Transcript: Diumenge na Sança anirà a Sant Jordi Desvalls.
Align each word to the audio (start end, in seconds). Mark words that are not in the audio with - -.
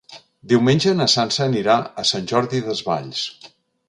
Diumenge 0.51 0.93
na 1.01 1.05
Sança 1.15 1.43
anirà 1.45 1.75
a 2.05 2.05
Sant 2.13 2.25
Jordi 2.33 2.63
Desvalls. 2.71 3.23